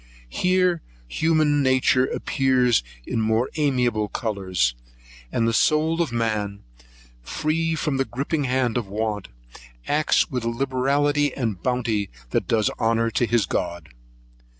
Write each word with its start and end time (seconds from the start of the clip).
Here 0.31 0.81
human 1.07 1.61
nature 1.61 2.07
appears 2.07 2.81
in 3.05 3.21
more 3.21 3.51
amiable 3.55 4.07
colours, 4.07 4.73
and 5.31 5.47
the 5.47 5.53
soul 5.53 6.01
of 6.01 6.11
man, 6.11 6.63
free 7.21 7.75
from 7.75 7.97
the 7.97 8.05
gripping 8.05 8.45
hand 8.45 8.77
of 8.77 8.87
want, 8.87 9.27
acts 9.87 10.31
with 10.31 10.43
a 10.43 10.49
liberality 10.49 11.35
and 11.37 11.61
bounty 11.61 12.09
that 12.31 12.47
does 12.47 12.71
honour 12.79 13.11
to 13.11 13.27
his 13.27 13.45
God. 13.45 13.89